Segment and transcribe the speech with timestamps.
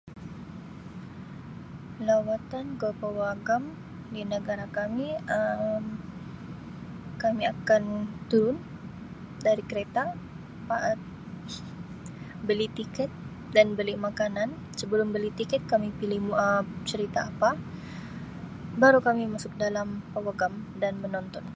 [2.07, 3.63] Lawatan ke pawagam
[4.13, 5.83] di negara kami Um
[7.23, 7.83] kami akan
[8.31, 8.57] turun
[9.45, 10.03] dari kereta
[12.47, 13.11] beli tiket
[13.55, 17.49] dan beli makanan sebelum beli tiket Kami pilih Um cerita apa,
[18.81, 19.87] baru kami masuk dalam
[20.17, 21.45] pawagam dan menonton.